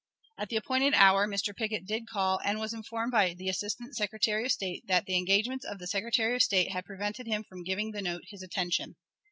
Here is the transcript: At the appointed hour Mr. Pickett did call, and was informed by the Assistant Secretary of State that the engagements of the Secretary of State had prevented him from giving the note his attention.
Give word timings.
At 0.39 0.49
the 0.49 0.55
appointed 0.55 0.95
hour 0.95 1.27
Mr. 1.27 1.55
Pickett 1.55 1.85
did 1.85 2.07
call, 2.07 2.39
and 2.43 2.59
was 2.59 2.73
informed 2.73 3.11
by 3.11 3.35
the 3.35 3.49
Assistant 3.49 3.95
Secretary 3.95 4.43
of 4.45 4.51
State 4.51 4.87
that 4.87 5.05
the 5.05 5.15
engagements 5.15 5.63
of 5.63 5.77
the 5.77 5.85
Secretary 5.85 6.35
of 6.35 6.41
State 6.41 6.71
had 6.71 6.85
prevented 6.85 7.27
him 7.27 7.43
from 7.43 7.61
giving 7.63 7.91
the 7.91 8.01
note 8.01 8.23
his 8.25 8.41
attention. 8.41 8.95